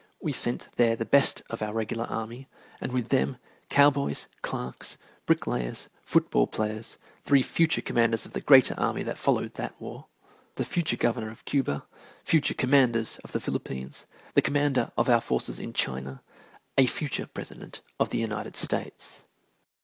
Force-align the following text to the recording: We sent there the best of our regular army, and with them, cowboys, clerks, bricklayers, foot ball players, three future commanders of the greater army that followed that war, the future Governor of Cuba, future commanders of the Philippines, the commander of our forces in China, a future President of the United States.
We 0.19 0.33
sent 0.33 0.69
there 0.77 0.95
the 0.95 1.05
best 1.05 1.43
of 1.51 1.61
our 1.61 1.73
regular 1.73 2.05
army, 2.05 2.47
and 2.81 2.91
with 2.91 3.09
them, 3.09 3.37
cowboys, 3.69 4.25
clerks, 4.41 4.97
bricklayers, 5.27 5.89
foot 6.01 6.31
ball 6.31 6.47
players, 6.47 6.97
three 7.23 7.43
future 7.43 7.83
commanders 7.83 8.25
of 8.25 8.33
the 8.33 8.41
greater 8.41 8.73
army 8.79 9.03
that 9.03 9.19
followed 9.19 9.53
that 9.57 9.79
war, 9.79 10.07
the 10.55 10.65
future 10.65 10.97
Governor 10.97 11.29
of 11.29 11.45
Cuba, 11.45 11.85
future 12.23 12.55
commanders 12.55 13.19
of 13.23 13.31
the 13.31 13.39
Philippines, 13.39 14.07
the 14.33 14.41
commander 14.41 14.91
of 14.97 15.07
our 15.07 15.21
forces 15.21 15.59
in 15.59 15.71
China, 15.71 16.23
a 16.79 16.87
future 16.87 17.27
President 17.27 17.81
of 17.99 18.09
the 18.09 18.17
United 18.17 18.55
States. 18.55 19.21